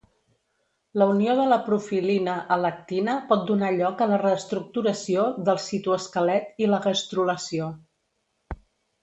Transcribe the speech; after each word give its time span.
La 0.99 1.07
unió 1.09 1.33
de 1.39 1.43
la 1.49 1.59
profilina 1.67 2.37
a 2.55 2.57
l'actina 2.61 3.17
pot 3.33 3.43
donar 3.51 3.69
lloc 3.75 4.01
a 4.01 4.09
la 4.13 4.19
reestructuració 4.23 5.27
del 5.51 5.61
citoesquelet 5.67 6.65
i 6.67 6.71
la 6.73 6.83
gastrulació. 6.89 7.71